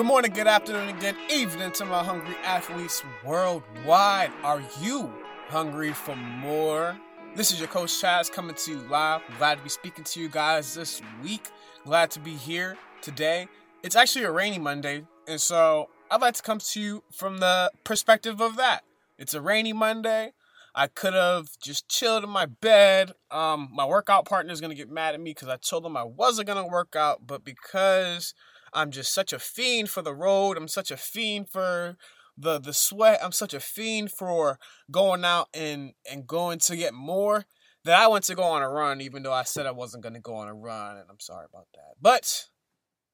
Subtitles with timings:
[0.00, 4.32] Good morning, good afternoon, and good evening to my hungry athletes worldwide.
[4.42, 5.12] Are you
[5.48, 6.98] hungry for more?
[7.36, 9.20] This is your coach Chaz coming to you live.
[9.36, 11.50] Glad to be speaking to you guys this week.
[11.84, 13.46] Glad to be here today.
[13.82, 17.70] It's actually a rainy Monday, and so I'd like to come to you from the
[17.84, 18.84] perspective of that.
[19.18, 20.32] It's a rainy Monday.
[20.74, 23.12] I could have just chilled in my bed.
[23.30, 26.04] Um, my workout partner is gonna get mad at me because I told him I
[26.04, 28.32] wasn't gonna work out, but because
[28.72, 30.56] I'm just such a fiend for the road.
[30.56, 31.96] I'm such a fiend for
[32.36, 33.20] the the sweat.
[33.22, 34.58] I'm such a fiend for
[34.90, 37.44] going out and and going to get more
[37.84, 40.14] that I went to go on a run, even though I said I wasn't going
[40.14, 41.94] to go on a run, and I'm sorry about that.
[42.00, 42.48] But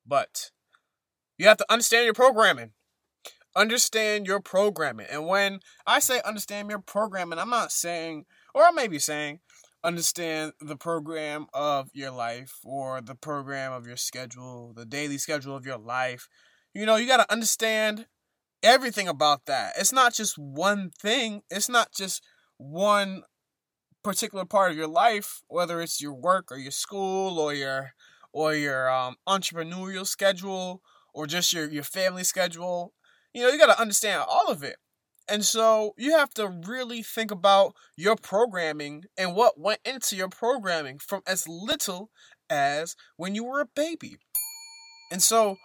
[0.07, 0.51] but
[1.39, 2.73] you have to understand your programming.
[3.55, 5.07] Understand your programming.
[5.11, 9.41] And when I say understand your programming, I'm not saying, or I may be saying,
[9.85, 15.57] understand the program of your life or the program of your schedule, the daily schedule
[15.57, 16.29] of your life.
[16.75, 18.07] You know, you got to understand
[18.63, 19.75] everything about that.
[19.79, 22.23] It's not just one thing, it's not just
[22.59, 23.23] one
[24.03, 27.93] particular part of your life, whether it's your work or your school or your
[28.33, 30.83] or your um, entrepreneurial schedule
[31.15, 32.93] or just your, your family schedule.
[33.33, 34.77] You know, you got to understand all of it.
[35.29, 40.29] And so you have to really think about your programming and what went into your
[40.29, 42.11] programming from as little
[42.49, 44.19] as when you were a baby.
[45.11, 45.57] And so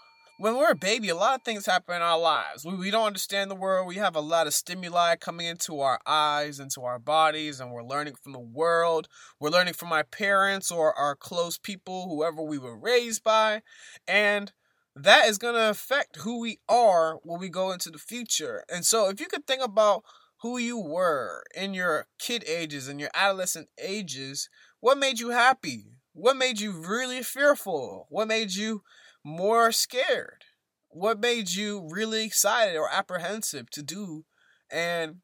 [0.41, 2.65] when we're a baby, a lot of things happen in our lives.
[2.65, 3.87] We, we don't understand the world.
[3.87, 7.83] We have a lot of stimuli coming into our eyes, into our bodies, and we're
[7.83, 9.07] learning from the world.
[9.39, 13.61] We're learning from our parents or our close people, whoever we were raised by.
[14.07, 14.51] And
[14.95, 18.63] that is going to affect who we are when we go into the future.
[18.69, 20.03] And so, if you could think about
[20.41, 25.85] who you were in your kid ages and your adolescent ages, what made you happy?
[26.13, 28.07] What made you really fearful?
[28.09, 28.83] What made you
[29.23, 30.43] more scared?
[30.89, 34.25] What made you really excited or apprehensive to do?
[34.69, 35.17] And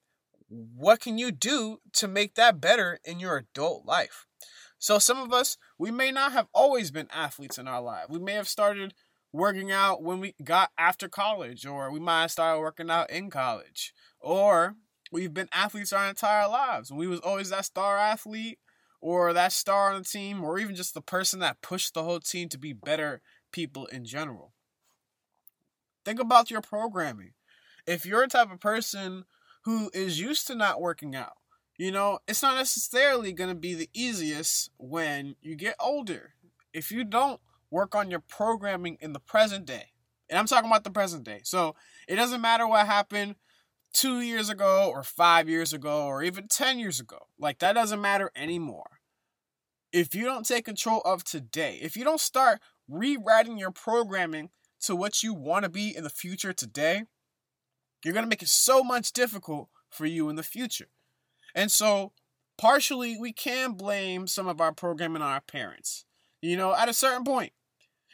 [0.48, 4.28] what can you do to make that better in your adult life?
[4.80, 8.06] So, some of us, we may not have always been athletes in our life.
[8.10, 8.94] We may have started
[9.38, 13.30] working out when we got after college, or we might have started working out in
[13.30, 14.76] college, or
[15.12, 16.92] we've been athletes our entire lives.
[16.92, 18.60] We was always that star athlete,
[19.00, 22.20] or that star on the team, or even just the person that pushed the whole
[22.20, 23.22] team to be better
[23.52, 24.54] people in general.
[26.04, 27.34] Think about your programming.
[27.86, 29.26] If you're a type of person
[29.64, 31.34] who is used to not working out,
[31.78, 36.34] you know, it's not necessarily going to be the easiest when you get older.
[36.74, 37.40] If you don't
[37.72, 39.92] work on your programming in the present day.
[40.30, 41.42] And I'm talking about the present day.
[41.44, 41.76] So
[42.08, 43.36] it doesn't matter what happened
[43.94, 47.28] two years ago or five years ago or even 10 years ago.
[47.40, 49.00] Like that doesn't matter anymore.
[49.94, 54.50] If you don't take control of today, if you don't start rewriting your programming
[54.82, 57.04] to what you want to be in the future today,
[58.04, 60.90] you're going to make it so much difficult for you in the future.
[61.56, 62.12] And so,
[62.58, 66.06] partially, we can blame some of our programming on our parents.
[66.42, 67.54] You know, at a certain point,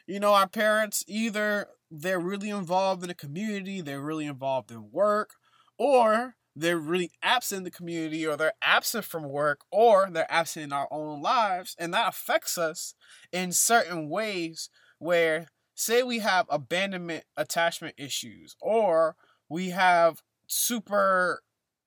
[0.08, 4.92] you know, our parents either they're really involved in the community, they're really involved in
[4.92, 5.36] work,
[5.78, 10.66] or they're really absent in the community, or they're absent from work, or they're absent
[10.66, 11.76] in our own lives.
[11.80, 12.96] And that affects us
[13.32, 14.70] in certain ways
[15.00, 19.16] where, say, we have abandonment attachment issues, or
[19.50, 21.42] we have super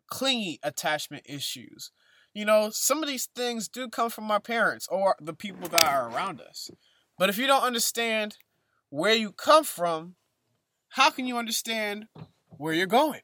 [0.09, 1.91] clingy attachment issues.
[2.35, 5.93] You know, some of these things do come from our parents or the people that
[5.93, 6.71] are around us.
[7.19, 8.37] But if you don't understand
[8.91, 10.17] where you come from,
[10.91, 12.07] how can you understand
[12.49, 13.21] where you're going?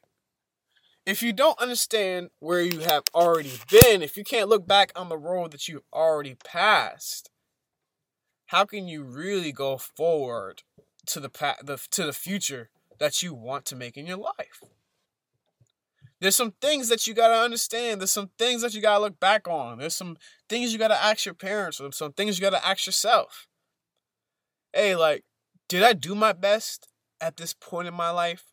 [1.05, 5.09] If you don't understand where you have already been, if you can't look back on
[5.09, 7.29] the road that you've already passed,
[8.47, 10.63] how can you really go forward
[11.07, 12.69] to the path, the, to the future
[12.99, 14.63] that you want to make in your life?
[16.21, 17.99] There's some things that you gotta understand.
[17.99, 19.79] There's some things that you gotta look back on.
[19.79, 20.15] There's some
[20.47, 21.81] things you gotta ask your parents.
[21.81, 23.47] Or some things you gotta ask yourself
[24.73, 25.23] hey, like,
[25.69, 26.87] did I do my best
[27.21, 28.45] at this point in my life?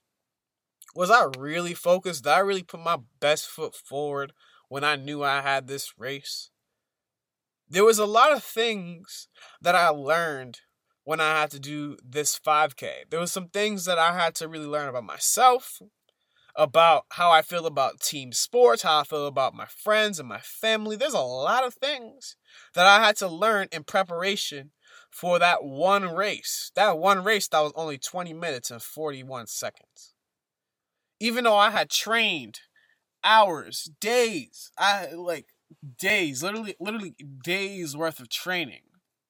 [0.95, 2.25] Was I really focused?
[2.25, 4.33] Did I really put my best foot forward
[4.69, 6.51] when I knew I had this race?
[7.69, 9.29] There was a lot of things
[9.61, 10.61] that I learned
[11.05, 13.05] when I had to do this 5K.
[13.11, 15.81] There was some things that I had to really learn about myself.
[16.57, 20.41] about how I feel about team sports, how I feel about my friends and my
[20.41, 20.97] family.
[20.97, 22.37] There's a lot of things
[22.75, 24.73] that I had to learn in preparation
[25.11, 26.71] for that one race.
[26.75, 30.15] That one race that was only 20 minutes and 41 seconds.
[31.19, 32.61] Even though I had trained
[33.23, 35.47] hours, days, I like
[35.99, 38.83] days, literally literally days worth of training,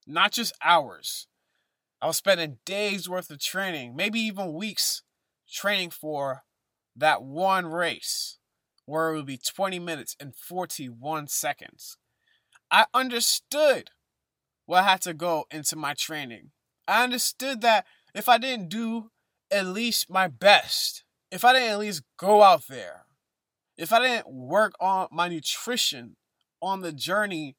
[0.06, 1.26] not just hours.
[2.00, 5.02] I was spending days worth of training, maybe even weeks
[5.50, 6.44] training for
[6.96, 8.38] that one race
[8.86, 11.96] where it would be 20 minutes and 41 seconds.
[12.70, 13.90] I understood
[14.70, 16.52] what had to go into my training.
[16.86, 19.10] I understood that if I didn't do
[19.50, 21.02] at least my best,
[21.32, 23.06] if I didn't at least go out there,
[23.76, 26.14] if I didn't work on my nutrition
[26.62, 27.56] on the journey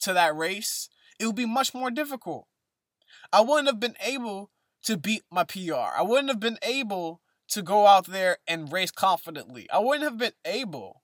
[0.00, 2.46] to that race, it would be much more difficult.
[3.32, 4.50] I wouldn't have been able
[4.84, 5.96] to beat my PR.
[5.96, 9.66] I wouldn't have been able to go out there and race confidently.
[9.72, 11.00] I wouldn't have been able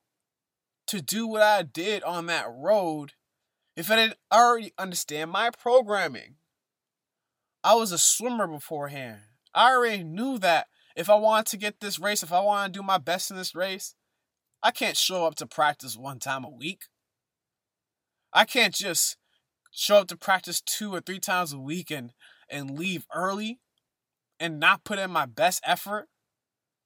[0.89, 3.15] to do what I did on that road
[3.77, 6.37] if I didn't already understand my programming.
[7.63, 9.21] I was a swimmer beforehand.
[9.55, 12.79] I already knew that if I wanted to get this race, if I want to
[12.79, 13.95] do my best in this race,
[14.63, 16.85] I can't show up to practice one time a week.
[18.33, 19.19] I can't just
[19.71, 22.13] show up to practice two or three times a week and,
[22.49, 23.61] and leave early
[24.41, 26.09] and not put in my best effort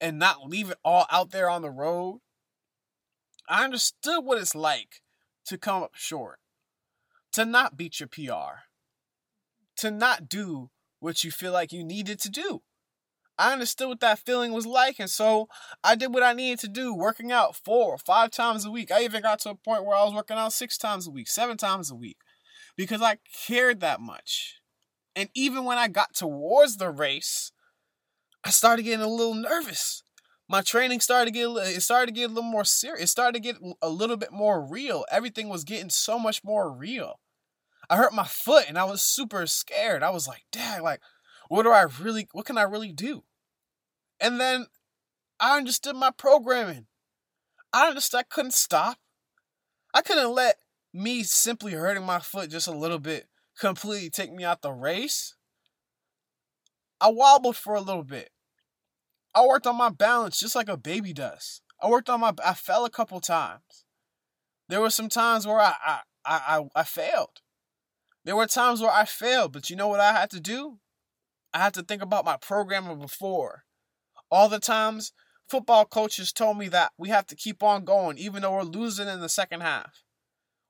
[0.00, 2.20] and not leave it all out there on the road.
[3.48, 5.02] I understood what it's like
[5.46, 6.38] to come up short
[7.32, 8.62] to not beat your PR,
[9.76, 12.62] to not do what you feel like you needed to do.
[13.38, 15.48] I understood what that feeling was like, and so
[15.82, 18.90] I did what I needed to do, working out four or five times a week.
[18.90, 21.26] I even got to a point where I was working out six times a week,
[21.26, 22.18] seven times a week,
[22.76, 23.16] because I
[23.46, 24.56] cared that much.
[25.16, 27.52] And even when I got towards the race,
[28.44, 30.02] I started getting a little nervous.
[30.48, 33.04] My training started to get it started to get a little more serious.
[33.04, 35.04] It started to get a little bit more real.
[35.10, 37.19] Everything was getting so much more real.
[37.90, 40.02] I hurt my foot and I was super scared.
[40.02, 41.02] I was like, "Dad, like,
[41.48, 42.28] what do I really?
[42.32, 43.24] What can I really do?"
[44.20, 44.66] And then
[45.38, 46.86] I understood my programming.
[47.72, 48.98] I understood I couldn't stop.
[49.92, 50.58] I couldn't let
[50.92, 53.28] me simply hurting my foot just a little bit
[53.60, 55.34] completely take me out the race.
[57.00, 58.30] I wobbled for a little bit.
[59.34, 61.60] I worked on my balance just like a baby does.
[61.80, 63.84] I worked on my I fell a couple times.
[64.68, 67.40] There were some times where I I I, I failed.
[68.24, 70.78] There were times where I failed, but you know what I had to do?
[71.52, 73.64] I had to think about my programming before.
[74.30, 75.12] All the times
[75.48, 79.08] football coaches told me that we have to keep on going even though we're losing
[79.08, 80.04] in the second half.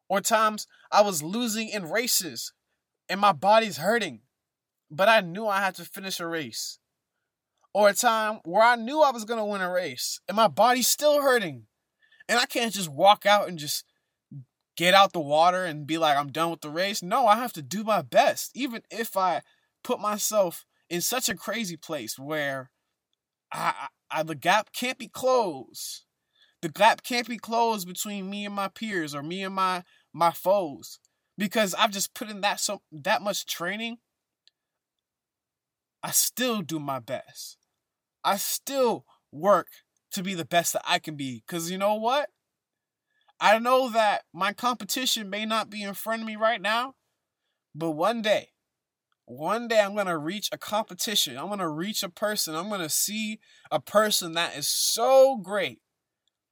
[0.08, 2.52] Or times I was losing in races
[3.08, 4.22] and my body's hurting,
[4.90, 6.78] but I knew I had to finish a race
[7.74, 10.48] or a time where I knew I was going to win a race and my
[10.48, 11.66] body's still hurting.
[12.28, 13.84] And I can't just walk out and just
[14.80, 17.02] get out the water and be like, I'm done with the race.
[17.02, 18.50] No, I have to do my best.
[18.54, 19.42] Even if I
[19.84, 22.70] put myself in such a crazy place where
[23.52, 26.04] I, I, the gap can't be closed.
[26.62, 29.82] The gap can't be closed between me and my peers or me and my
[30.14, 30.98] my foes
[31.36, 33.98] because I've just put in that so that much training.
[36.02, 37.58] I still do my best.
[38.24, 39.68] I still work
[40.12, 41.42] to be the best that I can be.
[41.46, 42.30] Because you know what?
[43.40, 46.94] I know that my competition may not be in front of me right now,
[47.74, 48.50] but one day,
[49.24, 51.38] one day I'm going to reach a competition.
[51.38, 52.54] I'm going to reach a person.
[52.54, 55.78] I'm going to see a person that is so great,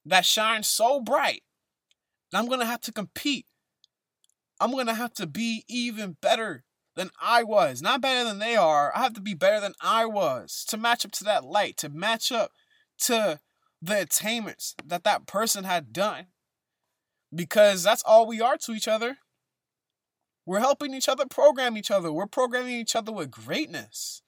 [0.07, 1.42] that shines so bright.
[2.33, 3.47] I'm going to have to compete.
[4.61, 6.64] I'm going to have to be even better
[6.97, 7.83] than I was.
[7.83, 8.92] Not better than they are.
[8.95, 11.88] I have to be better than I was to match up to that light, to
[11.88, 12.52] match up
[13.00, 13.40] to
[13.80, 16.26] the attainments that that person had done.
[17.35, 19.19] Because that's all we are to each other.
[20.47, 22.11] We're helping each other program each other.
[22.11, 24.23] We're programming each other with greatness.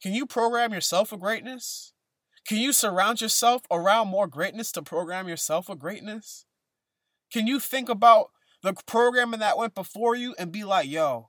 [0.00, 1.92] Can you program yourself with greatness?
[2.46, 6.44] Can you surround yourself around more greatness to program yourself with greatness?
[7.32, 8.30] Can you think about
[8.64, 11.28] the programming that went before you and be like, yo,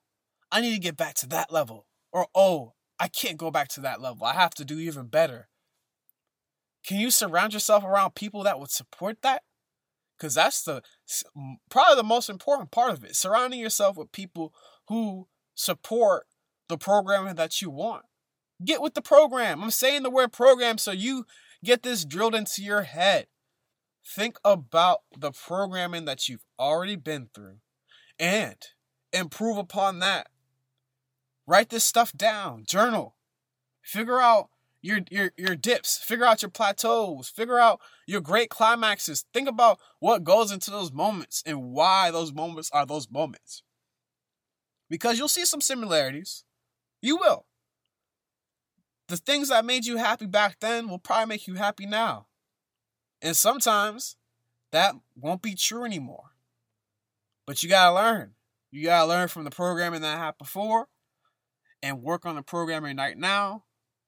[0.51, 1.85] I need to get back to that level.
[2.13, 4.25] Or, oh, I can't go back to that level.
[4.25, 5.49] I have to do even better.
[6.87, 9.43] Can you surround yourself around people that would support that?
[10.17, 10.81] Because that's the
[11.69, 13.15] probably the most important part of it.
[13.15, 14.53] Surrounding yourself with people
[14.87, 16.27] who support
[16.69, 18.05] the programming that you want.
[18.63, 19.61] Get with the program.
[19.61, 21.25] I'm saying the word program so you
[21.63, 23.27] get this drilled into your head.
[24.07, 27.57] Think about the programming that you've already been through
[28.19, 28.55] and
[29.11, 30.27] improve upon that
[31.47, 33.15] Write this stuff down, journal.
[33.83, 34.49] Figure out
[34.85, 39.25] your your your dips, figure out your plateaus, figure out your great climaxes.
[39.33, 43.63] Think about what goes into those moments and why those moments are those moments.
[44.89, 46.43] Because you'll see some similarities.
[47.01, 47.45] You will.
[49.07, 52.27] The things that made you happy back then will probably make you happy now.
[53.21, 54.15] And sometimes
[54.71, 56.31] that won't be true anymore.
[57.47, 58.35] But you gotta learn.
[58.71, 60.87] You gotta learn from the programming that happened before
[61.81, 63.63] and work on the programming right now,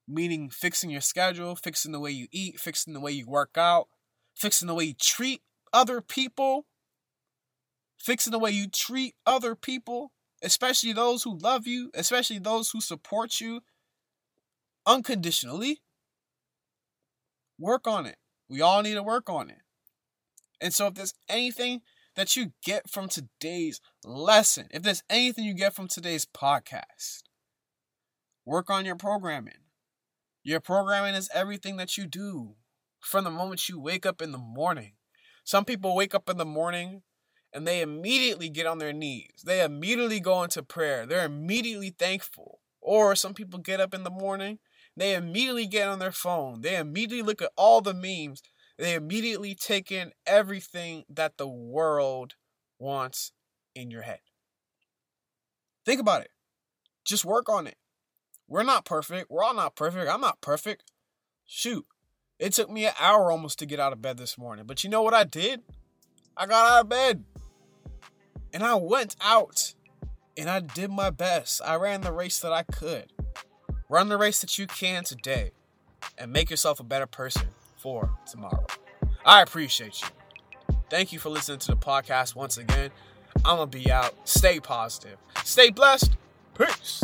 [0.08, 3.88] meaning fixing your schedule, fixing the way you eat, fixing the way you work out,
[4.36, 5.42] fixing the way you treat
[5.74, 6.66] other people,
[7.98, 10.12] fixing the way you treat other people,
[10.42, 13.62] especially those who love you, especially those who support you
[14.86, 15.82] unconditionally.
[17.60, 18.18] Work on it.
[18.48, 19.62] We all need to work on it.
[20.62, 21.82] And so, if there's anything
[22.16, 27.24] that you get from today's lesson, if there's anything you get from today's podcast,
[28.46, 29.67] work on your programming.
[30.48, 32.56] Your programming is everything that you do
[33.02, 34.94] from the moment you wake up in the morning.
[35.44, 37.02] Some people wake up in the morning
[37.52, 39.44] and they immediately get on their knees.
[39.46, 41.06] They immediately go into prayer.
[41.06, 42.62] They're immediately thankful.
[42.80, 44.60] Or some people get up in the morning,
[44.96, 46.62] they immediately get on their phone.
[46.62, 48.42] They immediately look at all the memes
[48.78, 52.36] they immediately take in everything that the world
[52.80, 53.34] wants
[53.76, 54.22] in your head.
[55.86, 56.32] Think about it.
[57.04, 57.76] Just work on it.
[58.48, 59.30] We're not perfect.
[59.30, 60.10] We're all not perfect.
[60.10, 60.84] I'm not perfect.
[61.46, 61.86] Shoot.
[62.40, 64.66] It took me an hour almost to get out of bed this morning.
[64.66, 65.62] But you know what I did?
[66.36, 67.24] I got out of bed.
[68.54, 69.74] And I went out
[70.38, 71.62] and I did my best.
[71.66, 73.12] I ran the race that I could.
[73.90, 75.52] Run the race that you can today
[76.18, 78.66] and make yourself a better person for tomorrow.
[79.26, 80.08] I appreciate you.
[80.90, 82.92] Thank you for listening to the podcast once again.
[83.44, 84.14] I'm going to be out.
[84.24, 85.18] Stay positive.
[85.44, 86.16] Stay blessed.
[86.58, 87.04] Peace.